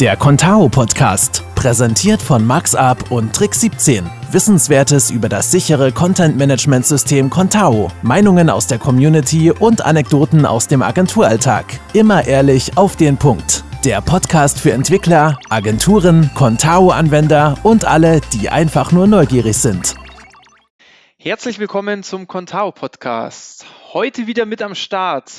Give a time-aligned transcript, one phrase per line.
[0.00, 4.04] Der Contao Podcast, präsentiert von MaxUp und Trick 17.
[4.30, 10.68] Wissenswertes über das sichere Content Management System Contao, Meinungen aus der Community und Anekdoten aus
[10.68, 11.80] dem Agenturalltag.
[11.94, 13.64] Immer ehrlich auf den Punkt.
[13.86, 19.94] Der Podcast für Entwickler, Agenturen, Contao-Anwender und alle, die einfach nur neugierig sind.
[21.16, 23.64] Herzlich willkommen zum Contao Podcast.
[23.94, 25.32] Heute wieder mit am Start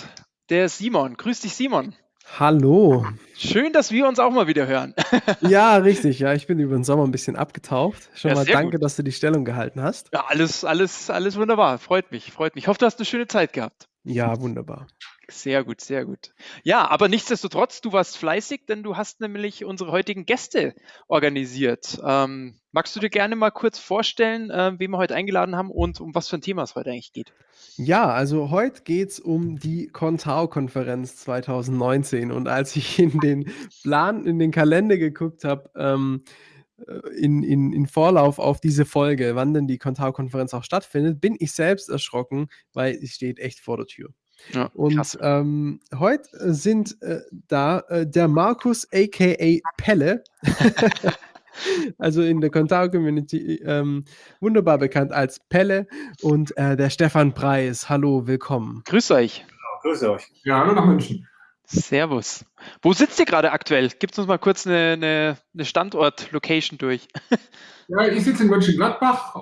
[0.50, 1.16] der Simon.
[1.16, 1.94] Grüß dich, Simon.
[2.36, 3.06] Hallo.
[3.36, 4.94] Schön, dass wir uns auch mal wieder hören.
[5.42, 6.20] ja, richtig.
[6.20, 8.10] Ja, ich bin über den Sommer ein bisschen abgetaucht.
[8.14, 8.84] Schon ja, mal danke, gut.
[8.84, 10.10] dass du die Stellung gehalten hast.
[10.14, 11.80] Ja, alles, alles, alles wunderbar.
[11.80, 12.66] Freut mich, freut mich.
[12.66, 13.88] Ich hoffe, du hast eine schöne Zeit gehabt.
[14.04, 14.88] Ja, wunderbar.
[15.30, 16.34] Sehr gut, sehr gut.
[16.64, 20.74] Ja, aber nichtsdestotrotz, du warst fleißig, denn du hast nämlich unsere heutigen Gäste
[21.10, 22.00] organisiert.
[22.02, 26.00] Ähm, magst du dir gerne mal kurz vorstellen, äh, wen wir heute eingeladen haben und
[26.00, 27.34] um was für ein Thema es heute eigentlich geht?
[27.76, 32.32] Ja, also heute geht es um die Contao-Konferenz 2019.
[32.32, 36.24] Und als ich in den Plan, in den Kalender geguckt habe, ähm,
[36.88, 41.36] äh, in, in, in Vorlauf auf diese Folge, wann denn die Contao-Konferenz auch stattfindet, bin
[41.38, 44.14] ich selbst erschrocken, weil es steht echt vor der Tür.
[44.54, 50.24] Ja, und ähm, heute sind äh, da äh, der Markus aka Pelle,
[51.98, 54.06] also in der Contao-Community ähm,
[54.40, 55.88] wunderbar bekannt als Pelle
[56.22, 57.90] und äh, der Stefan Preis.
[57.90, 58.84] Hallo, willkommen.
[58.86, 59.46] Grüß euch.
[59.48, 60.28] Ja, grüß euch.
[60.44, 61.28] Ja, hallo nach München.
[61.66, 62.46] Servus.
[62.82, 63.90] Wo sitzt ihr gerade aktuell?
[63.90, 67.08] Gibt uns mal kurz eine, eine, eine Standort-Location durch.
[67.90, 69.36] ja, ich sitze in Mönchengladbach.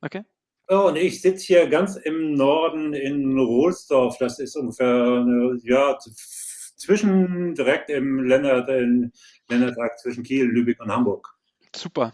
[0.00, 0.24] Okay.
[0.68, 4.18] Und ich sitze hier ganz im Norden in Rohlsdorf.
[4.18, 11.28] Das ist ungefähr eine, ja, zwischen direkt im Ländertag zwischen Kiel, Lübeck und Hamburg.
[11.74, 12.12] Super.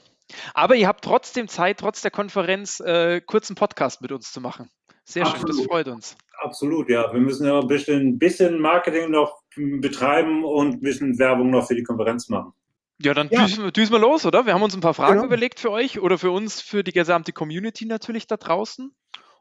[0.55, 4.71] Aber ihr habt trotzdem Zeit, trotz der Konferenz, äh, kurzen Podcast mit uns zu machen.
[5.05, 5.49] Sehr Absolut.
[5.49, 6.17] schön, das freut uns.
[6.41, 7.13] Absolut, ja.
[7.13, 11.75] Wir müssen ja ein bisschen, bisschen Marketing noch betreiben und ein bisschen Werbung noch für
[11.75, 12.53] die Konferenz machen.
[13.01, 13.45] Ja, dann ja.
[13.45, 14.47] Düsen, düsen wir los, oder?
[14.47, 15.27] Wir haben uns ein paar Fragen genau.
[15.27, 18.95] überlegt für euch oder für uns, für die gesamte Community natürlich da draußen.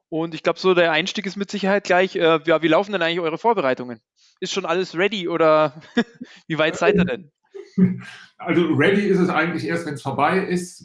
[0.09, 3.01] Und ich glaube, so der Einstieg ist mit Sicherheit gleich, äh, ja, wie laufen denn
[3.01, 3.99] eigentlich eure Vorbereitungen?
[4.39, 5.81] Ist schon alles ready oder
[6.47, 7.31] wie weit seid ihr denn?
[8.37, 10.83] Also ready ist es eigentlich erst, wenn es vorbei ist.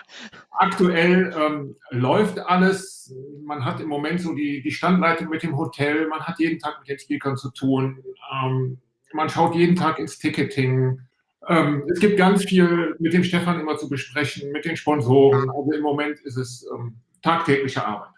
[0.50, 3.14] Aktuell ähm, läuft alles.
[3.44, 6.08] Man hat im Moment so die, die Standleitung mit dem Hotel.
[6.08, 8.02] Man hat jeden Tag mit den Speakern zu tun.
[8.32, 8.78] Ähm,
[9.12, 11.00] man schaut jeden Tag ins Ticketing.
[11.46, 15.48] Ähm, es gibt ganz viel mit dem Stefan immer zu besprechen, mit den Sponsoren.
[15.50, 18.10] Also im Moment ist es ähm, tagtägliche Arbeit.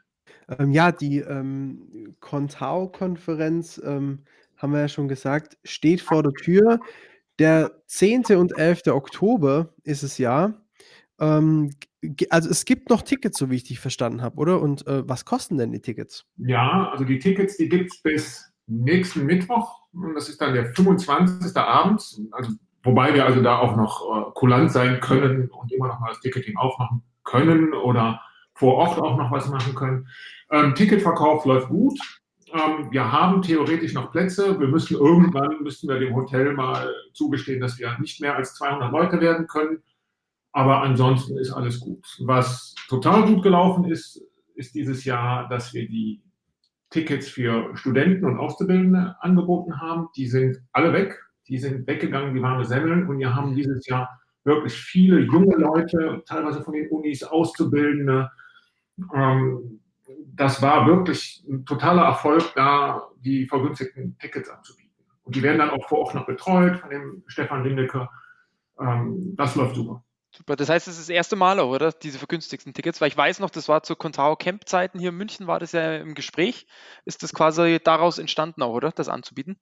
[0.59, 4.21] Ähm, ja, die ähm, Contao-Konferenz, ähm,
[4.57, 6.81] haben wir ja schon gesagt, steht vor der Tür.
[7.39, 8.37] Der 10.
[8.37, 8.89] und 11.
[8.89, 10.55] Oktober ist es ja.
[11.19, 11.71] Ähm,
[12.31, 14.61] also es gibt noch Tickets, so wie ich dich verstanden habe, oder?
[14.61, 16.27] Und äh, was kosten denn die Tickets?
[16.37, 19.81] Ja, also die Tickets, die gibt es bis nächsten Mittwoch.
[19.93, 21.57] Und das ist dann der 25.
[21.57, 22.21] Abend.
[22.33, 26.09] Also Wobei wir also da auch noch äh, kulant sein können und immer noch mal
[26.09, 28.21] das Ticketing aufmachen können oder
[28.55, 30.09] vor Ort auch noch was machen können.
[30.51, 31.99] Ähm, Ticketverkauf läuft gut.
[32.53, 34.59] Ähm, wir haben theoretisch noch Plätze.
[34.59, 38.91] Wir müssen irgendwann, müssten wir dem Hotel mal zugestehen, dass wir nicht mehr als 200
[38.93, 39.83] Leute werden können.
[40.53, 42.05] Aber ansonsten ist alles gut.
[42.21, 44.21] Was total gut gelaufen ist,
[44.55, 46.23] ist dieses Jahr, dass wir die
[46.91, 50.09] Tickets für Studenten und Auszubildende angeboten haben.
[50.17, 51.19] Die sind alle weg
[51.51, 54.09] die sind weggegangen wie warme Semmeln und wir haben dieses Jahr
[54.45, 58.31] wirklich viele junge Leute, teilweise von den Unis, Auszubildende.
[59.15, 59.81] Ähm,
[60.35, 64.91] das war wirklich ein totaler Erfolg, da die vergünstigten Tickets anzubieten.
[65.25, 68.09] Und die werden dann auch vor Ort noch betreut von dem Stefan Lindecker.
[68.81, 70.05] Ähm, das läuft super.
[70.33, 71.91] Super, das heißt, es ist das erste Mal, oder?
[71.91, 75.17] Diese vergünstigten Tickets, weil ich weiß noch, das war zu Contao Camp Zeiten hier in
[75.17, 76.69] München, war das ja im Gespräch.
[77.05, 78.93] Ist das quasi daraus entstanden auch, oder?
[78.93, 79.59] Das anzubieten?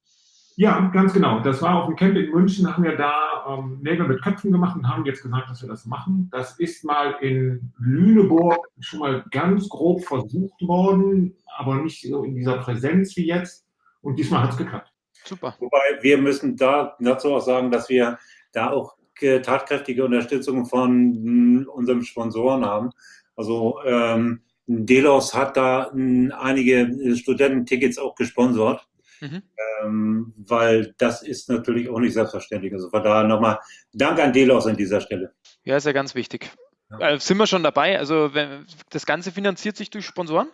[0.59, 1.39] Ja, ganz genau.
[1.39, 4.77] Das war auf dem Camp in München, haben wir da ähm, Nägel mit Köpfen gemacht
[4.77, 6.29] und haben jetzt gesagt, dass wir das machen.
[6.33, 12.35] Das ist mal in Lüneburg schon mal ganz grob versucht worden, aber nicht so in
[12.35, 13.69] dieser Präsenz wie jetzt.
[14.01, 14.93] Und diesmal hat es geklappt.
[15.25, 15.55] Super.
[15.61, 18.19] Wobei wir müssen da dazu auch sagen, dass wir
[18.51, 22.91] da auch tatkräftige Unterstützung von unserem Sponsoren haben.
[23.37, 28.88] Also ähm, Delos hat da einige Studententickets auch gesponsert.
[29.21, 29.43] Mhm.
[29.83, 32.73] Ähm, weil das ist natürlich auch nicht selbstverständlich.
[32.73, 33.59] Also von daher nochmal
[33.93, 35.33] Dank an Delos an dieser Stelle.
[35.65, 36.51] Ja, ist ja ganz wichtig.
[36.91, 37.11] Ja.
[37.11, 37.99] Äh, sind wir schon dabei?
[37.99, 40.49] Also wenn, das Ganze finanziert sich durch Sponsoren?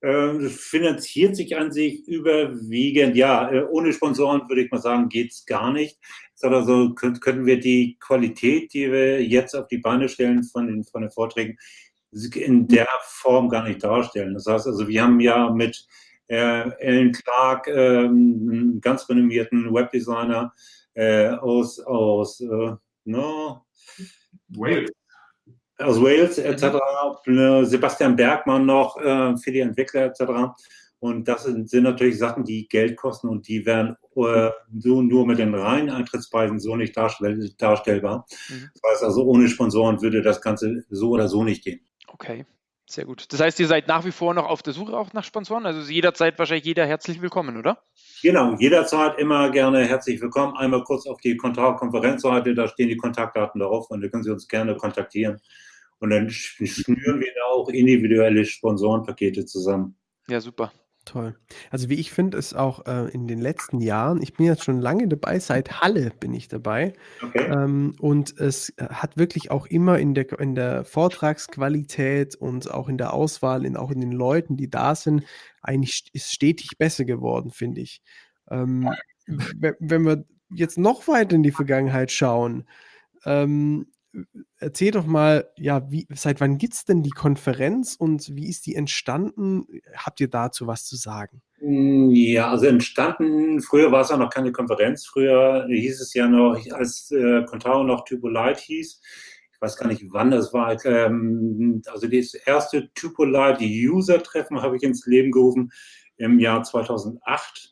[0.00, 5.30] Äh, finanziert sich an sich überwiegend, ja, äh, ohne Sponsoren würde ich mal sagen, geht
[5.30, 5.96] es gar nicht.
[6.34, 10.66] Sondern so können, können wir die Qualität, die wir jetzt auf die Beine stellen von
[10.66, 11.56] den, von den Vorträgen,
[12.34, 14.34] in der Form gar nicht darstellen.
[14.34, 15.86] Das heißt also, wir haben ja mit
[16.28, 20.52] Alan Clark, ähm, einen ganz renommierten Webdesigner,
[20.94, 22.72] äh, aus, aus äh,
[23.04, 23.64] no,
[24.48, 24.90] Wales.
[25.78, 26.76] Aus Wales etc.
[27.26, 27.64] Mhm.
[27.64, 30.54] Sebastian Bergmann noch äh, für die Entwickler etc.
[31.00, 35.26] Und das sind, sind, natürlich Sachen, die Geld kosten und die werden äh, so nur
[35.26, 38.26] mit den reinen Eintrittspreisen so nicht darstell darstellbar.
[38.48, 38.70] Mhm.
[38.74, 41.80] Das heißt also, ohne Sponsoren würde das Ganze so oder so nicht gehen.
[42.06, 42.44] Okay,
[42.86, 43.32] sehr gut.
[43.32, 45.66] Das heißt, ihr seid nach wie vor noch auf der Suche auch nach Sponsoren?
[45.66, 47.82] Also jederzeit wahrscheinlich jeder herzlich willkommen, oder?
[48.22, 50.56] Genau, jederzeit immer gerne herzlich willkommen.
[50.56, 54.46] Einmal kurz auf die Konferenzseite, da stehen die Kontaktdaten darauf und da können Sie uns
[54.48, 55.40] gerne kontaktieren.
[56.00, 59.96] Und dann schnüren wir da auch individuelle Sponsorenpakete zusammen.
[60.28, 60.72] Ja, super.
[61.04, 61.36] Toll.
[61.70, 64.80] Also wie ich finde, ist auch äh, in den letzten Jahren, ich bin jetzt schon
[64.80, 66.92] lange dabei, seit Halle bin ich dabei.
[67.20, 67.50] Okay.
[67.50, 72.88] Ähm, und es äh, hat wirklich auch immer in der, in der Vortragsqualität und auch
[72.88, 75.24] in der Auswahl, in, auch in den Leuten, die da sind,
[75.60, 78.00] eigentlich ist stetig besser geworden, finde ich.
[78.48, 78.88] Ähm,
[79.26, 80.24] wenn wir
[80.54, 82.68] jetzt noch weiter in die Vergangenheit schauen,
[83.24, 83.91] ähm,
[84.58, 88.66] erzähl doch mal, ja, wie, seit wann gibt es denn die Konferenz und wie ist
[88.66, 89.66] die entstanden?
[89.96, 91.42] Habt ihr dazu was zu sagen?
[91.58, 96.28] Hm, ja, also entstanden, früher war es ja noch keine Konferenz, früher hieß es ja
[96.28, 99.00] noch, als äh, Contao noch Typolite hieß,
[99.52, 104.82] ich weiß gar nicht, wann das war, ähm, also das erste Typolite User-Treffen habe ich
[104.82, 105.72] ins Leben gerufen
[106.16, 107.71] im Jahr 2008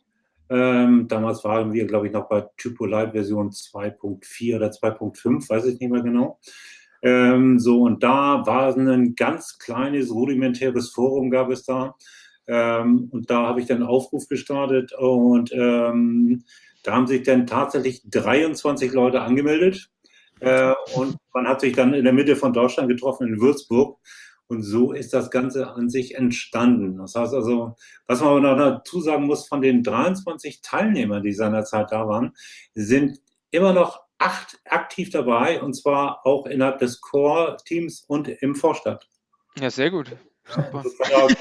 [0.50, 5.80] ähm, damals waren wir, glaube ich, noch bei Typolite Version 2.4 oder 2.5, weiß ich
[5.80, 6.40] nicht mehr genau.
[7.02, 11.94] Ähm, so, und da war ein ganz kleines, rudimentäres Forum gab es da.
[12.48, 16.44] Ähm, und da habe ich dann einen Aufruf gestartet und ähm,
[16.82, 19.88] da haben sich dann tatsächlich 23 Leute angemeldet.
[20.40, 23.98] Äh, und man hat sich dann in der Mitte von Deutschland getroffen, in Würzburg.
[24.50, 26.98] Und so ist das Ganze an sich entstanden.
[26.98, 27.76] Das heißt also,
[28.08, 32.32] was man aber noch dazu sagen muss, von den 23 Teilnehmern, die seinerzeit da waren,
[32.74, 33.20] sind
[33.52, 39.08] immer noch acht aktiv dabei und zwar auch innerhalb des Core-Teams und im Vorstand.
[39.56, 40.10] Ja, sehr gut.
[40.46, 40.82] Super.
[41.14, 41.36] Also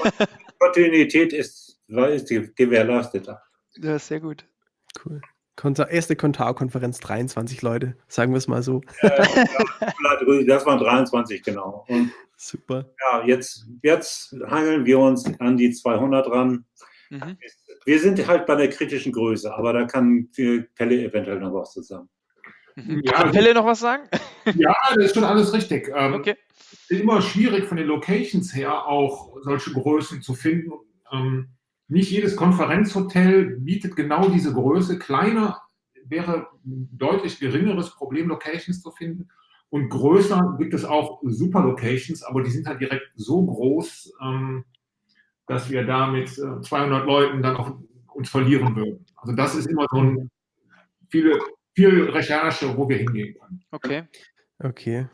[0.60, 3.28] Kontinuität ist, ist gewährleistet.
[3.74, 4.46] Ja, sehr gut.
[5.04, 5.20] Cool.
[5.90, 8.82] erste Kontar-Konferenz 23 Leute, sagen wir es mal so.
[9.00, 11.84] Äh, das waren 23, genau.
[11.88, 12.12] Und
[12.42, 12.90] Super.
[12.98, 16.64] Ja, jetzt, jetzt hangeln wir uns an die 200 ran.
[17.10, 17.36] Mhm.
[17.84, 21.82] Wir sind halt bei der kritischen Größe, aber da kann Pelle eventuell noch was zu
[21.82, 22.08] sagen.
[22.76, 23.02] Mhm.
[23.04, 24.04] Ja, kann Pelle noch was sagen?
[24.54, 25.92] Ja, das ist schon alles richtig.
[25.94, 26.34] Ähm, okay.
[26.88, 30.72] Immer schwierig von den Locations her auch solche Größen zu finden.
[31.12, 31.50] Ähm,
[31.88, 34.98] nicht jedes Konferenzhotel bietet genau diese Größe.
[34.98, 35.60] Kleiner
[36.06, 39.28] wäre ein deutlich geringeres Problem, Locations zu finden.
[39.70, 44.64] Und größer gibt es auch super Locations, aber die sind halt direkt so groß, ähm,
[45.46, 47.78] dass wir da mit äh, 200 Leuten dann auch
[48.14, 49.06] uns verlieren würden.
[49.16, 50.30] Also das ist immer so ein
[51.08, 51.38] viele,
[51.74, 53.62] viel Recherche, wo wir hingehen können.
[53.70, 54.04] Okay.
[54.58, 55.06] Okay.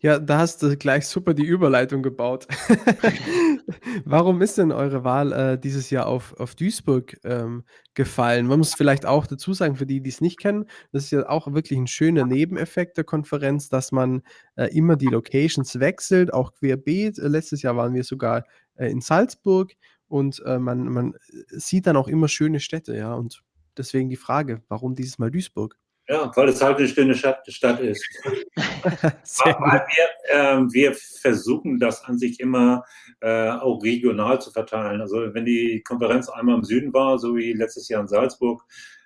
[0.00, 2.46] Ja, da hast du gleich super die Überleitung gebaut.
[4.04, 8.46] Warum ist denn eure Wahl äh, dieses Jahr auf, auf Duisburg ähm, gefallen?
[8.46, 11.28] Man muss vielleicht auch dazu sagen, für die, die es nicht kennen, das ist ja
[11.28, 14.22] auch wirklich ein schöner Nebeneffekt der Konferenz, dass man
[14.56, 17.18] äh, immer die Locations wechselt, auch querbeet.
[17.18, 18.44] Äh, letztes Jahr waren wir sogar
[18.76, 19.72] äh, in Salzburg
[20.08, 21.14] und äh, man, man
[21.48, 23.14] sieht dann auch immer schöne Städte, ja.
[23.14, 23.42] Und
[23.76, 25.76] deswegen die Frage, warum dieses Mal Duisburg?
[26.08, 28.06] Ja, weil es halt eine schöne Stadt, Stadt ist.
[28.54, 32.84] wir, äh, wir versuchen das an sich immer
[33.20, 35.00] äh, auch regional zu verteilen.
[35.00, 38.62] Also wenn die Konferenz einmal im Süden war, so wie letztes Jahr in Salzburg,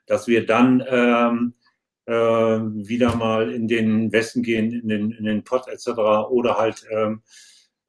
[0.07, 1.55] dass wir dann ähm,
[2.05, 5.89] äh, wieder mal in den Westen gehen, in den, in den Pott etc.
[6.29, 7.23] oder halt ähm,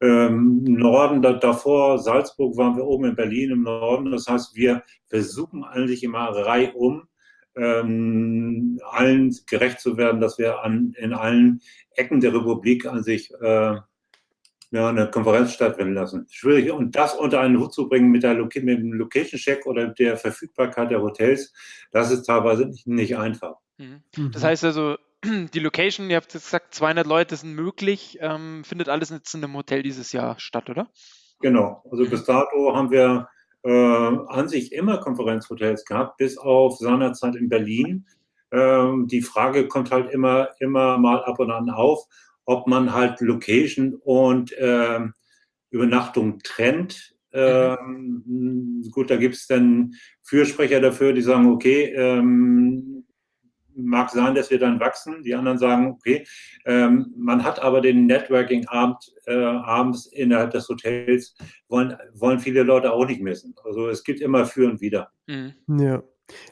[0.00, 4.10] ähm, Norden, da, davor Salzburg waren wir oben in Berlin im Norden.
[4.10, 7.08] Das heißt, wir versuchen eigentlich immer reihum
[7.56, 11.60] ähm, allen gerecht zu werden, dass wir an, in allen
[11.94, 13.76] Ecken der Republik an sich äh,
[14.72, 16.26] ja, eine Konferenz stattfinden lassen.
[16.30, 16.70] Schwierig.
[16.70, 20.90] Und das unter einen Hut zu bringen mit, der, mit dem Location-Check oder der Verfügbarkeit
[20.90, 21.52] der Hotels,
[21.92, 23.56] das ist teilweise nicht, nicht einfach.
[23.76, 24.02] Mhm.
[24.16, 24.32] mhm.
[24.32, 28.88] Das heißt also, die Location, ihr habt jetzt gesagt, 200 Leute sind möglich, ähm, findet
[28.88, 30.88] alles jetzt in einem Hotel dieses Jahr statt, oder?
[31.40, 31.82] Genau.
[31.90, 33.28] Also bis dato haben wir
[33.64, 38.06] äh, an sich immer Konferenzhotels gehabt, bis auf seinerzeit in Berlin.
[38.50, 42.04] Ähm, die Frage kommt halt immer, immer mal ab und an auf,
[42.44, 45.14] ob man halt Location und ähm,
[45.70, 47.14] Übernachtung trennt.
[47.32, 53.01] Ähm, gut, da gibt es dann Fürsprecher dafür, die sagen, okay, ähm,
[53.74, 55.22] mag sein, dass wir dann wachsen.
[55.22, 56.26] Die anderen sagen, okay,
[56.64, 61.34] ähm, man hat aber den Networking-Abend äh, abends innerhalb des Hotels,
[61.68, 63.54] wollen, wollen viele Leute auch nicht missen.
[63.64, 65.10] Also es gibt immer für und wieder.
[65.26, 65.54] Mhm.
[65.68, 66.02] Ja.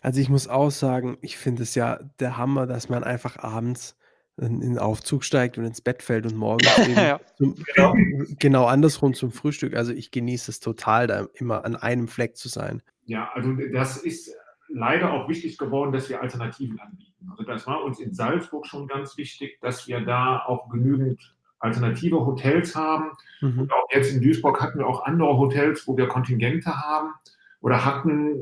[0.02, 3.96] Also ich muss auch sagen, ich finde es ja der Hammer, dass man einfach abends
[4.36, 7.20] in den Aufzug steigt und ins Bett fällt und morgens ja.
[7.36, 7.94] zum, genau.
[8.38, 9.74] genau andersrum zum Frühstück.
[9.74, 12.82] Also ich genieße es total, da immer an einem Fleck zu sein.
[13.04, 14.34] Ja, also das ist
[14.72, 17.28] leider auch wichtig geworden, dass wir Alternativen anbieten.
[17.30, 22.24] Also das war uns in Salzburg schon ganz wichtig, dass wir da auch genügend alternative
[22.24, 23.10] Hotels haben.
[23.40, 23.60] Mhm.
[23.60, 27.12] Und auch jetzt in Duisburg hatten wir auch andere Hotels, wo wir Kontingente haben
[27.60, 28.36] oder hatten,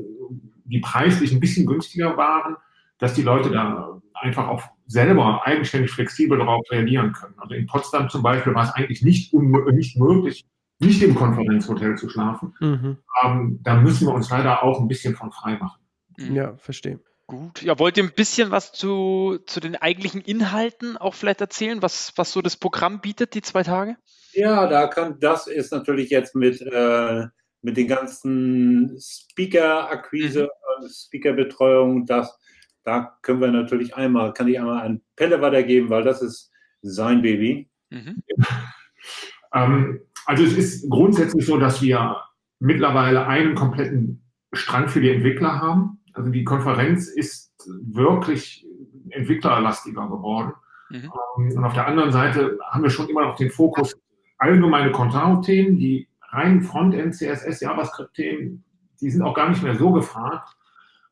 [0.65, 2.55] die preislich ein bisschen günstiger waren,
[2.97, 7.35] dass die Leute da einfach auch selber eigenständig flexibel darauf reagieren können.
[7.37, 10.45] Also in Potsdam zum Beispiel war es eigentlich nicht, nicht möglich,
[10.79, 12.53] nicht im Konferenzhotel zu schlafen.
[12.59, 12.97] Mhm.
[13.23, 15.78] Ähm, da müssen wir uns leider auch ein bisschen von frei machen.
[16.19, 16.35] Mhm.
[16.35, 16.99] Ja, verstehe.
[17.27, 17.61] Gut.
[17.61, 22.13] Ja, wollt ihr ein bisschen was zu, zu den eigentlichen Inhalten auch vielleicht erzählen, was,
[22.15, 23.97] was so das Programm bietet, die zwei Tage?
[24.33, 27.27] Ja, da kann, das ist natürlich jetzt mit, äh,
[27.61, 30.49] mit den ganzen Speaker-Akquise,
[30.81, 30.87] mhm.
[30.89, 32.35] Speaker-Betreuung, das,
[32.83, 37.21] da können wir natürlich einmal, kann ich einmal an Pelle weitergeben, weil das ist sein
[37.21, 37.69] Baby.
[37.91, 38.23] Mhm.
[39.53, 42.23] ähm, also es ist grundsätzlich so, dass wir
[42.59, 44.23] mittlerweile einen kompletten
[44.53, 45.98] Strang für die Entwickler haben.
[46.19, 48.67] Also die Konferenz ist wirklich
[49.09, 50.51] entwicklerlastiger geworden.
[50.89, 51.09] Mhm.
[51.37, 53.95] Ähm, und auf der anderen Seite haben wir schon immer noch den Fokus
[54.37, 58.65] allgemeine Contao-Themen, die reinen Frontend, CSS, JavaScript-Themen,
[58.99, 60.49] die sind auch gar nicht mehr so gefragt.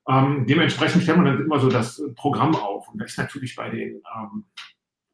[0.09, 2.89] Ähm, dementsprechend stellen wir dann immer so das Programm auf.
[2.89, 4.43] Und das ist natürlich bei den, ähm,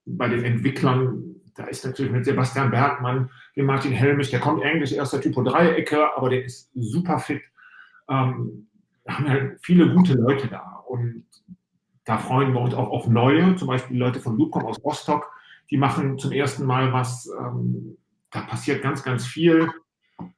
[0.05, 4.95] bei den Entwicklern, da ist natürlich mit Sebastian Bergmann, dem Martin Helmich, der kommt eigentlich
[4.95, 7.43] erst der Typo 3-Ecke, aber der ist super fit.
[8.09, 8.69] Ähm,
[9.07, 11.25] haben halt viele gute Leute da und
[12.05, 15.29] da freuen wir uns auch auf neue, zum Beispiel Leute von Loopcom aus Rostock,
[15.69, 17.97] die machen zum ersten Mal was, ähm,
[18.31, 19.69] da passiert ganz, ganz viel.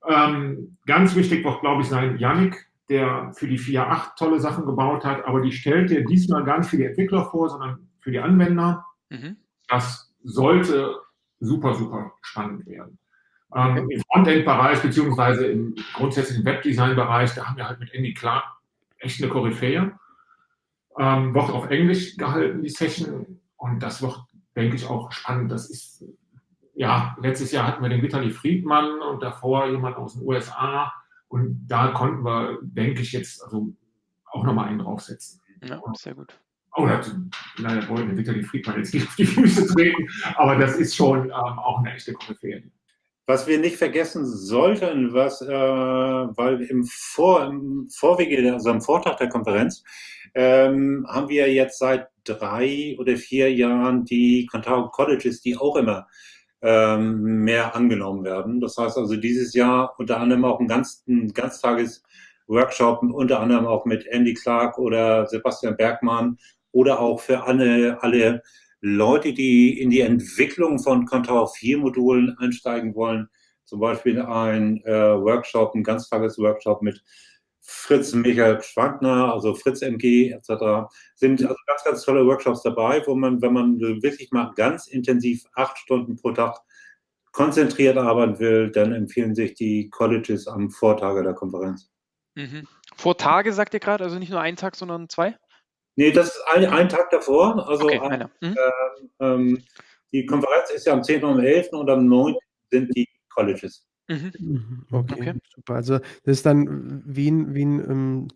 [0.07, 5.03] Ähm, ganz wichtig wird, glaube ich, sein Yannick, der für die 4.8 tolle Sachen gebaut
[5.03, 8.19] hat, aber die stellt er diesmal gar nicht für die Entwickler vor, sondern für die
[8.19, 8.85] Anwender.
[9.09, 9.37] Mhm.
[9.67, 10.95] Das sollte
[11.39, 12.99] super, super spannend werden.
[13.55, 18.43] Ähm, Im Frontend-Bereich beziehungsweise im grundsätzlichen Webdesign-Bereich, da haben wir halt mit Andy Clark
[18.99, 19.97] echt eine Koryphäe.
[20.97, 23.41] Ähm, wird auf Englisch gehalten, die Session.
[23.57, 24.17] Und das wird,
[24.55, 25.51] denke ich, auch spannend.
[25.51, 26.05] Das ist,
[26.73, 30.91] ja, letztes Jahr hatten wir den Vitali Friedmann und davor jemand aus den USA.
[31.27, 33.73] Und da konnten wir, denke ich, jetzt also
[34.25, 35.41] auch nochmal einen draufsetzen.
[35.63, 36.37] Ja, sehr gut.
[36.77, 37.15] Oh, das,
[37.57, 41.31] leider wollen Vitali Friedmann jetzt nicht auf die Füße treten, aber das ist schon ähm,
[41.31, 42.63] auch eine echte Koryphäe.
[43.27, 49.15] Was wir nicht vergessen sollten, was, äh, weil im, Vor, im Vorwege, also am Vortag
[49.17, 49.83] der Konferenz,
[50.35, 56.07] ähm, haben wir jetzt seit drei oder vier Jahren die Contao Colleges, die auch immer
[56.61, 58.59] ähm, mehr angenommen werden.
[58.59, 63.85] Das heißt also dieses Jahr unter anderem auch ein, ganz, ein Ganztages-Workshop, unter anderem auch
[63.85, 66.37] mit Andy Clark oder Sebastian Bergmann
[66.71, 68.43] oder auch für alle, alle
[68.87, 73.29] Leute, die in die Entwicklung von Contao 4 Modulen einsteigen wollen,
[73.63, 77.03] zum Beispiel ein äh, Workshop, ein Ganztagesworkshop mit
[77.61, 80.93] Fritz Michael Schwantner, also Fritz MG etc.
[81.15, 85.45] sind also ganz, ganz tolle Workshops dabei, wo man, wenn man wirklich mal ganz intensiv
[85.55, 86.59] acht Stunden pro Tag
[87.31, 91.89] konzentriert arbeiten will, dann empfehlen sich die Colleges am Vortage der Konferenz.
[92.35, 92.67] Mhm.
[92.95, 95.35] Vor Tage sagt ihr gerade, also nicht nur einen Tag, sondern zwei?
[95.95, 97.67] Nee, das ist ein, ein Tag davor.
[97.67, 98.55] Also okay, ein, mhm.
[99.19, 99.63] ähm,
[100.11, 101.23] die Konferenz ist ja am 10.
[101.23, 101.69] und am 11.
[101.73, 102.35] und am 9.
[102.71, 103.85] sind die Colleges.
[104.07, 104.31] Mhm.
[104.37, 104.85] mhm.
[104.91, 105.75] Okay, okay, super.
[105.75, 108.27] Also das ist dann wie ein, wie ein ähm,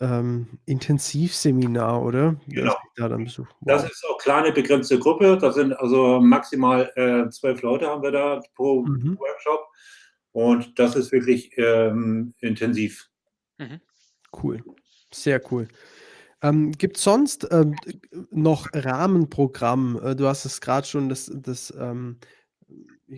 [0.00, 2.36] ähm, Intensivseminar, oder?
[2.48, 2.76] Genau.
[2.96, 3.46] Da dann Wow.
[3.60, 5.38] Das ist auch kleine begrenzte Gruppe.
[5.40, 9.18] Das sind also maximal äh, zwölf Leute haben wir da pro mhm.
[9.18, 9.66] Workshop.
[10.32, 13.08] Und das ist wirklich ähm, intensiv.
[13.58, 13.80] Mhm.
[14.42, 14.64] Cool.
[15.12, 15.68] Sehr cool.
[16.44, 17.74] Ähm, Gibt es sonst ähm,
[18.30, 19.98] noch Rahmenprogramm?
[20.04, 22.18] Äh, du hast es gerade schon das, das ähm,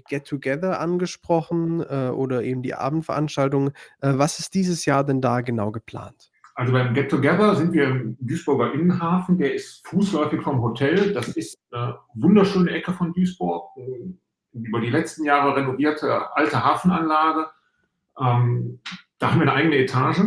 [0.08, 3.70] Get Together angesprochen äh, oder eben die Abendveranstaltung.
[4.00, 6.30] Äh, was ist dieses Jahr denn da genau geplant?
[6.54, 9.38] Also beim Get Together sind wir im Duisburger Innenhafen.
[9.38, 11.12] Der ist fußläufig vom Hotel.
[11.12, 13.70] Das ist eine wunderschöne Ecke von Duisburg.
[14.52, 17.48] Über die letzten Jahre renovierte alte Hafenanlage.
[18.18, 18.80] Ähm,
[19.18, 20.22] da haben wir eine eigene Etage.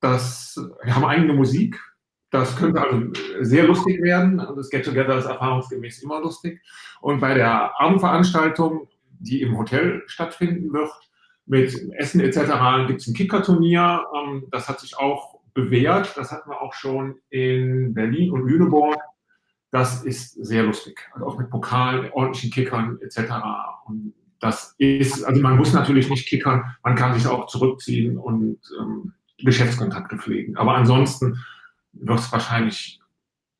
[0.00, 1.80] Das, wir haben eigene Musik.
[2.32, 4.40] Das könnte also sehr lustig werden.
[4.40, 6.62] Also das Get Together ist erfahrungsgemäß immer lustig.
[7.02, 8.88] Und bei der Abendveranstaltung,
[9.20, 10.90] die im Hotel stattfinden wird,
[11.44, 12.86] mit Essen etc.
[12.86, 14.06] gibt es ein Kickerturnier.
[14.16, 16.16] Ähm, das hat sich auch bewährt.
[16.16, 18.96] Das hatten wir auch schon in Berlin und Lüneburg.
[19.70, 21.06] Das ist sehr lustig.
[21.12, 23.30] Also auch mit Pokal, ordentlichen Kickern etc.
[23.84, 28.58] Und das ist, also man muss natürlich nicht kickern, man kann sich auch zurückziehen und
[28.80, 30.56] ähm, Geschäftskontakte pflegen.
[30.56, 31.38] Aber ansonsten
[31.92, 33.00] wird es wahrscheinlich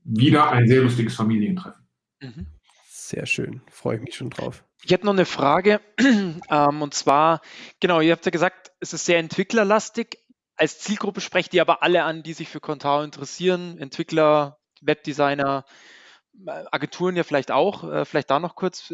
[0.05, 1.87] wieder ein sehr lustiges Familientreffen.
[2.21, 2.47] Mhm.
[2.89, 4.65] Sehr schön, freue ich mich schon drauf.
[4.85, 7.41] Ich hätte noch eine Frage, ähm, und zwar,
[7.79, 10.19] genau, ihr habt ja gesagt, es ist sehr entwicklerlastig.
[10.57, 15.65] Als Zielgruppe sprecht ihr aber alle an, die sich für Contao interessieren, Entwickler, Webdesigner,
[16.47, 17.91] äh, Agenturen ja vielleicht auch.
[17.91, 18.89] Äh, vielleicht da noch kurz,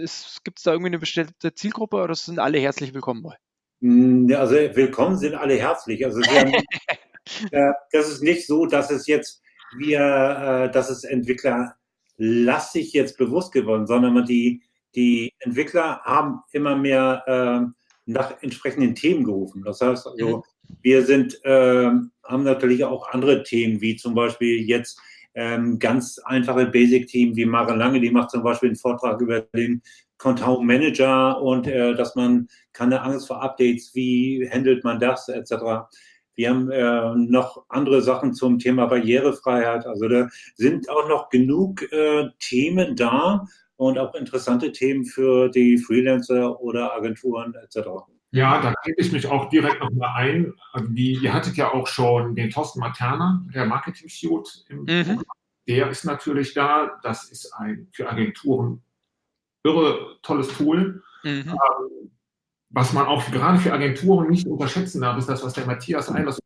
[0.45, 3.37] gibt es da irgendwie eine bestimmte Zielgruppe oder sind alle herzlich willkommen bei?
[3.81, 6.05] Hm, also willkommen sind alle herzlich.
[6.05, 6.53] Also haben,
[7.51, 9.43] äh, das ist nicht so, dass es jetzt
[9.77, 11.75] wir, äh, dass es Entwickler
[12.17, 14.63] lastig jetzt bewusst geworden, sondern die,
[14.95, 17.73] die Entwickler haben immer mehr äh,
[18.07, 19.63] nach entsprechenden Themen gerufen.
[19.65, 20.43] Das heißt also, mhm.
[20.83, 21.91] wir sind, äh,
[22.25, 25.01] haben natürlich auch andere Themen, wie zum Beispiel jetzt
[25.35, 29.83] ähm, ganz einfache Basic-Themen wie Mara Lange, die macht zum Beispiel einen Vortrag über den
[30.17, 35.53] Content Manager und äh, dass man keine Angst vor Updates, wie handelt man das, etc.
[36.39, 39.87] Wir haben äh, noch andere Sachen zum Thema Barrierefreiheit.
[39.87, 45.79] Also da sind auch noch genug äh, Themen da und auch interessante Themen für die
[45.79, 47.89] Freelancer oder Agenturen etc.
[48.31, 50.55] Ja, da kriege ich mich auch direkt noch mal ein.
[50.73, 55.23] Also die, ihr hattet ja auch schon den Thorsten Materna, der Marketing-Shoot im mhm.
[55.67, 57.01] Der ist natürlich da.
[57.03, 58.85] Das ist ein für Agenturen
[59.65, 61.03] irre tolles Tool.
[61.25, 61.49] Mhm.
[61.49, 62.11] Ähm,
[62.71, 66.39] was man auch gerade für Agenturen nicht unterschätzen darf, ist das, was der Matthias Eilers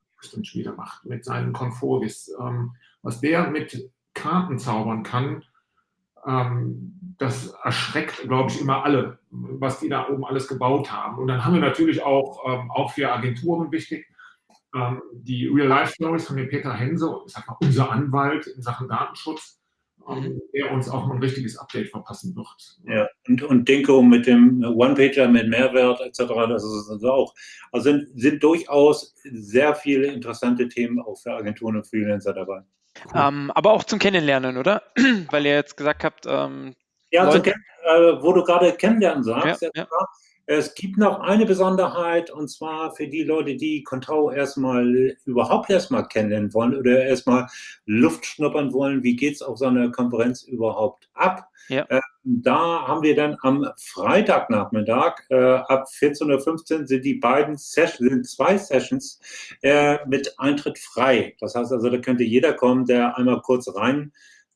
[0.55, 2.33] wieder macht mit seinen Conforgis.
[2.41, 5.45] Ähm, was der mit Karten zaubern kann,
[6.25, 11.19] ähm, das erschreckt, glaube ich, immer alle, was die da oben alles gebaut haben.
[11.19, 14.07] Und dann haben wir natürlich auch, ähm, auch für Agenturen wichtig,
[14.75, 19.62] ähm, die Real-Life-Stories von dem Peter Hense, ich sag mal, unser Anwalt in Sachen Datenschutz,
[20.09, 22.79] ähm, der uns auch mal ein richtiges Update verpassen wird.
[22.87, 27.35] Ja, und, und Dinko mit dem One-Pager mit Mehrwert etc., das ist also auch,
[27.73, 32.63] also sind, sind durchaus sehr viele interessante Themen auch für Agenturen und Freelancer dabei.
[33.05, 33.13] Cool.
[33.15, 34.83] Ähm, aber auch zum Kennenlernen, oder?
[35.31, 36.75] Weil ihr jetzt gesagt habt, ähm,
[37.11, 39.87] ja, also, äh, wo du gerade kennenlernen sagst, ja, ja.
[40.46, 46.09] Es gibt noch eine Besonderheit und zwar für die Leute, die Contao erstmal überhaupt erstmal
[46.09, 47.46] kennenlernen wollen oder erstmal
[47.87, 49.02] Luft schnuppern wollen.
[49.02, 51.48] Wie geht es auf so einer Konferenz überhaupt ab?
[51.68, 51.87] Ja.
[51.88, 58.11] Äh, da haben wir dann am Freitagnachmittag äh, ab 14.15 Uhr sind die beiden Sessions,
[58.11, 59.20] sind zwei Sessions
[59.62, 61.37] äh, mit Eintritt frei.
[61.40, 64.12] Das heißt also, da könnte jeder kommen, der einmal kurz rein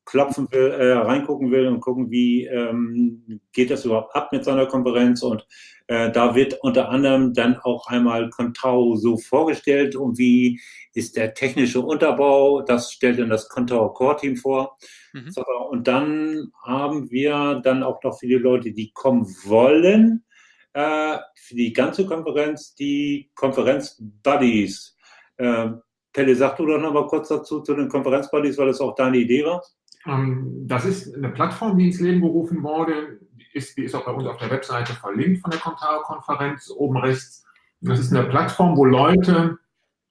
[0.07, 4.67] klopfen will, äh, reingucken will und gucken, wie ähm, geht das überhaupt ab mit seiner
[4.67, 5.23] Konferenz.
[5.23, 5.47] Und
[5.89, 10.61] äh, da wird unter anderem dann auch einmal Contao so vorgestellt und wie
[10.95, 12.63] ist der technische Unterbau.
[12.63, 14.79] Das stellt dann das Contao Core Team vor.
[15.13, 15.31] Mhm.
[15.31, 20.25] So, und dann haben wir dann auch noch viele Leute, die kommen wollen,
[20.73, 24.97] äh, für die ganze Konferenz, die Konferenz Buddies.
[25.37, 25.71] Äh,
[26.13, 28.95] Pelle, sag du doch noch mal kurz dazu zu den Konferenz Buddies, weil das auch
[28.95, 29.63] deine Idee war.
[30.07, 33.21] Ähm, das ist eine Plattform, die ins Leben gerufen wurde.
[33.33, 36.97] Die ist, die ist auch bei uns auf der Webseite verlinkt von der Contao-Konferenz oben
[36.99, 37.45] rechts.
[37.81, 39.59] Das ist eine Plattform, wo Leute,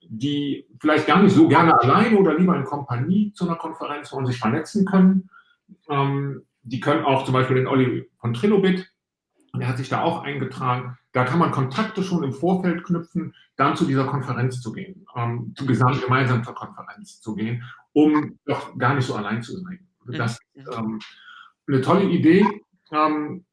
[0.08, 4.27] die vielleicht gar nicht so gerne alleine oder lieber in Kompanie zu einer Konferenz wollen,
[4.27, 5.29] sich vernetzen können.
[5.89, 8.91] Ähm, die können auch zum Beispiel den Olli von Trilobit,
[9.55, 10.97] der hat sich da auch eingetragen.
[11.12, 15.53] Da kann man Kontakte schon im Vorfeld knüpfen, dann zu dieser Konferenz zu gehen, ähm,
[15.55, 17.63] zu gesamt gemeinsam zur Konferenz zu gehen,
[17.95, 19.79] um doch gar nicht so allein zu sein.
[20.03, 20.13] Mhm.
[20.13, 20.99] Das ist ähm,
[21.67, 22.45] eine tolle Idee.
[22.91, 23.45] Ähm,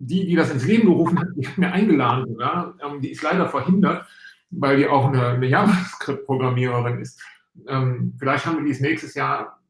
[0.00, 2.74] die, die das ins Leben gerufen hat, die hat mir eingeladen sogar.
[2.82, 4.06] Ähm, die ist leider verhindert,
[4.50, 7.22] weil die auch eine, eine JavaScript-Programmiererin ist.
[7.68, 9.60] Ähm, vielleicht haben wir dies nächstes Jahr,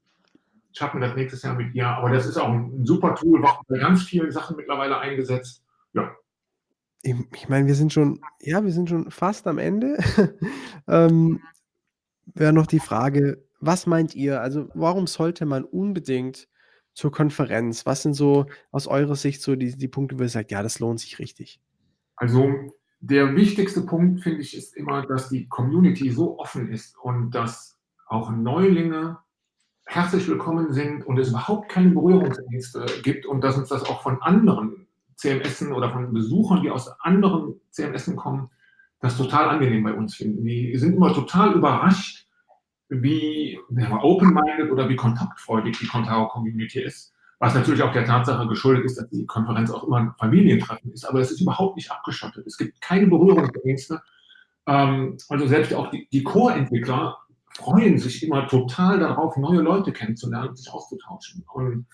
[0.73, 1.89] schaffen wir das nächstes Jahr mit ihr.
[1.89, 5.63] Aber das ist auch ein, ein super Tool, wird bei ganz vielen Sachen mittlerweile eingesetzt.
[5.93, 6.15] Ja.
[7.03, 9.99] Ich, ich meine, wir sind schon, ja, wir sind schon fast am Ende.
[10.89, 11.43] ähm,
[12.35, 14.41] Wäre noch die Frage, was meint ihr?
[14.41, 16.49] Also, warum sollte man unbedingt
[16.95, 17.87] zur Konferenz?
[17.87, 20.81] Was sind so aus eurer Sicht so die, die Punkte, wo ihr sagt, ja, das
[20.81, 21.61] lohnt sich richtig?
[22.17, 22.53] Also,
[23.01, 27.79] der wichtigste Punkt, finde ich, ist immer, dass die Community so offen ist und dass
[28.07, 29.19] auch Neulinge
[29.87, 34.21] herzlich willkommen sind und es überhaupt keine Berührungsängste gibt und dass uns das auch von
[34.23, 38.51] anderen CMSen oder von Besuchern, die aus anderen CMSen kommen,
[39.01, 40.45] das total angenehm bei uns finden.
[40.45, 42.29] Die sind immer total überrascht,
[42.91, 47.15] wie open-minded oder wie kontaktfreudig die Contao-Community ist.
[47.39, 51.05] Was natürlich auch der Tatsache geschuldet ist, dass die Konferenz auch immer ein Familientreffen ist.
[51.05, 52.47] Aber es ist überhaupt nicht abgeschottet.
[52.47, 54.03] Es gibt keine Berührungsängste.
[54.67, 57.17] Ähm, also selbst auch die, die Core-Entwickler
[57.55, 61.45] freuen sich immer total darauf, neue Leute kennenzulernen sich auszutauschen.
[61.53, 61.87] Und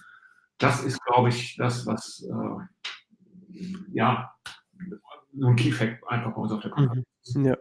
[0.58, 4.32] das ist, glaube ich, das, was äh, ja
[5.38, 7.36] so ein Key-Fact einfach bei uns auf der Konferenz ist.
[7.36, 7.56] Ja.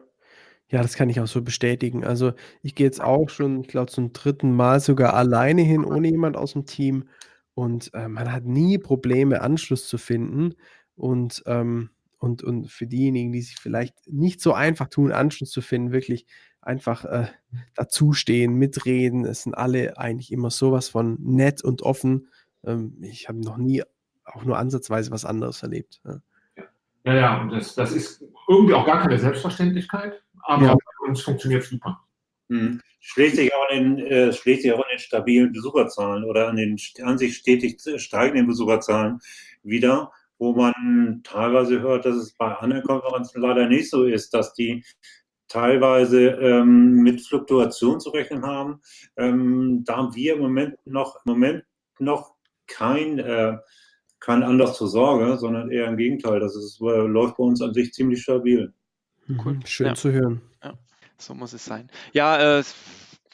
[0.70, 2.04] Ja, das kann ich auch so bestätigen.
[2.04, 6.10] Also ich gehe jetzt auch schon, ich glaube, zum dritten Mal sogar alleine hin, ohne
[6.10, 7.08] jemand aus dem Team.
[7.54, 10.56] Und äh, man hat nie Probleme, Anschluss zu finden.
[10.96, 15.62] Und, ähm, und, und für diejenigen, die sich vielleicht nicht so einfach tun, Anschluss zu
[15.62, 16.26] finden, wirklich
[16.62, 17.28] einfach äh,
[17.76, 19.24] dazustehen, mitreden.
[19.24, 22.28] Es sind alle eigentlich immer sowas von nett und offen.
[22.66, 23.84] Ähm, ich habe noch nie
[24.26, 26.02] auch nur ansatzweise was anderes erlebt.
[26.04, 26.22] Ja,
[27.06, 30.74] ja, ja und das, das ist irgendwie auch gar keine Selbstverständlichkeit, aber ja.
[30.74, 32.02] bei uns funktioniert super.
[32.50, 32.82] Hm.
[33.00, 36.56] Schlägt, sich auch in den, äh, schlägt sich auch in den stabilen Besucherzahlen oder an
[36.56, 39.20] den an sich stetig steigenden Besucherzahlen
[39.64, 44.54] wieder, wo man teilweise hört, dass es bei anderen Konferenzen leider nicht so ist, dass
[44.54, 44.84] die
[45.48, 48.82] teilweise ähm, mit Fluktuation zu rechnen haben.
[49.18, 51.64] Ähm, da haben wir im Moment noch, im Moment
[52.00, 52.36] noch
[52.68, 53.58] kein, äh,
[54.20, 56.40] kein Anlass zur Sorge, sondern eher im Gegenteil.
[56.40, 58.74] Das ist, äh, läuft bei uns an sich ziemlich stabil.
[59.28, 59.42] Mhm.
[59.44, 59.60] Cool.
[59.66, 59.96] Schön ja.
[59.96, 60.42] zu hören.
[60.64, 60.74] Ja,
[61.18, 61.90] so muss es sein.
[62.14, 62.64] Ja, äh,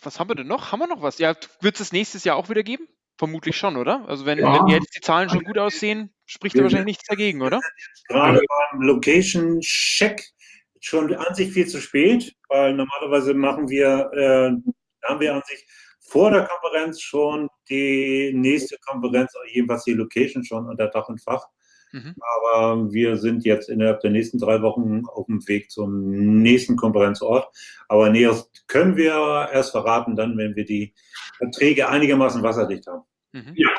[0.02, 0.72] was haben wir denn noch?
[0.72, 1.20] Haben wir noch was?
[1.20, 2.88] Ja, wird es nächstes Jahr auch wieder geben?
[3.18, 4.08] Vermutlich schon, oder?
[4.08, 4.60] Also wenn, ja.
[4.60, 7.60] wenn jetzt die Zahlen schon gut aussehen, spricht da wahrscheinlich nichts dagegen, oder?
[8.08, 10.24] Gerade beim Location Check
[10.80, 15.66] schon an sich viel zu spät, weil normalerweise machen wir, äh, haben wir an sich
[16.00, 21.46] vor der Konferenz schon die nächste Konferenz, jedenfalls die Location schon unter Dach und Fach.
[21.92, 22.16] Mhm.
[22.38, 27.48] Aber wir sind jetzt innerhalb der nächsten drei Wochen auf dem Weg zum nächsten Konferenzort.
[27.88, 30.94] Aber Näheres können wir erst verraten, dann, wenn wir die
[31.38, 33.04] Verträge einigermaßen wasserdicht haben.
[33.34, 33.54] Mhm.
[33.56, 33.70] Ja,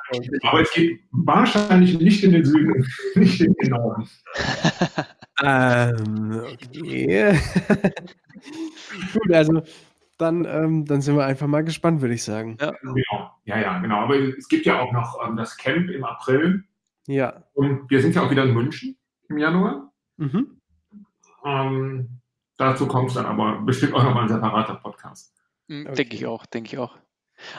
[0.45, 4.09] aber es geht wahrscheinlich nicht in den Süden, nicht in den Norden.
[5.43, 7.39] ähm, okay.
[9.13, 9.63] Gut, also
[10.19, 12.57] dann, ähm, dann sind wir einfach mal gespannt, würde ich sagen.
[12.61, 12.73] Ja.
[12.81, 13.31] Genau.
[13.45, 13.97] ja, ja, genau.
[13.97, 16.65] Aber es gibt ja auch noch ähm, das Camp im April.
[17.07, 17.45] Ja.
[17.55, 18.97] Und wir sind ja auch wieder in München
[19.29, 19.93] im Januar.
[20.17, 20.61] Mhm.
[21.45, 22.21] Ähm,
[22.57, 25.35] dazu kommt es dann aber bestimmt auch nochmal ein separater Podcast.
[25.69, 25.95] Mhm, okay.
[25.97, 26.97] Denke ich auch, denke ich auch.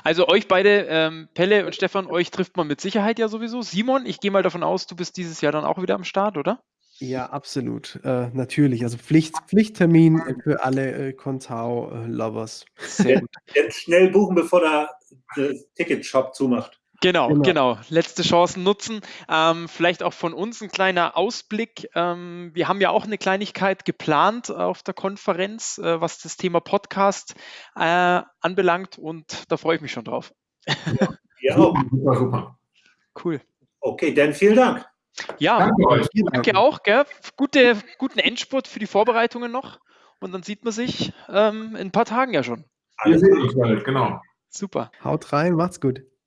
[0.03, 3.61] Also euch beide, ähm, Pelle und Stefan, euch trifft man mit Sicherheit ja sowieso.
[3.61, 6.37] Simon, ich gehe mal davon aus, du bist dieses Jahr dann auch wieder am Start,
[6.37, 6.63] oder?
[6.99, 7.99] Ja, absolut.
[8.03, 8.83] Äh, natürlich.
[8.83, 12.65] Also Pflicht, Pflichttermin für alle äh, Contao-Lovers.
[13.03, 13.21] Äh,
[13.53, 14.89] Jetzt schnell buchen, bevor der,
[15.35, 16.79] der Ticketshop zumacht.
[17.03, 19.01] Genau, genau, genau, Letzte Chancen nutzen.
[19.29, 21.89] Ähm, vielleicht auch von uns ein kleiner Ausblick.
[21.95, 26.61] Ähm, wir haben ja auch eine Kleinigkeit geplant auf der Konferenz, äh, was das Thema
[26.61, 27.35] Podcast
[27.75, 30.33] äh, anbelangt und da freue ich mich schon drauf.
[30.65, 31.09] Ja,
[31.41, 32.59] ja super, super.
[33.21, 33.41] Cool.
[33.81, 34.85] Okay, dann vielen Dank.
[35.39, 36.07] Ja, danke, euch.
[36.31, 36.83] danke auch.
[36.83, 37.03] Gell?
[37.35, 39.81] Gute, guten Endspurt für die Vorbereitungen noch
[40.21, 42.63] und dann sieht man sich ähm, in ein paar Tagen ja schon.
[43.03, 44.21] Wir sehen uns bald, genau.
[44.47, 44.89] Super.
[45.03, 46.01] Haut rein, macht's gut.